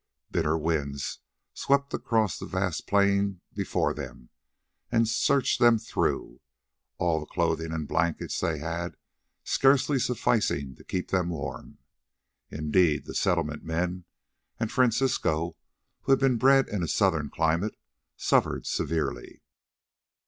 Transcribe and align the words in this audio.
Bitter 0.31 0.57
winds 0.57 1.19
swept 1.53 1.93
across 1.93 2.39
the 2.39 2.47
vast 2.47 2.87
plain 2.87 3.41
before 3.53 3.93
them 3.93 4.29
and 4.91 5.07
searched 5.07 5.59
them 5.59 5.77
through, 5.77 6.41
all 6.97 7.19
the 7.19 7.27
clothing 7.27 7.71
and 7.71 7.87
blankets 7.87 8.39
they 8.39 8.57
had 8.57 8.97
scarcely 9.43 9.99
sufficing 9.99 10.73
to 10.77 10.83
keep 10.83 11.11
them 11.11 11.29
warm; 11.29 11.77
indeed, 12.49 13.05
the 13.05 13.13
Settlement 13.13 13.63
men 13.63 14.05
and 14.59 14.71
Francisco, 14.71 15.55
who 16.01 16.13
had 16.13 16.17
been 16.19 16.37
bred 16.37 16.67
in 16.67 16.81
a 16.81 16.87
southern 16.87 17.29
clime, 17.29 17.69
suffered 18.17 18.65
severely. 18.65 19.43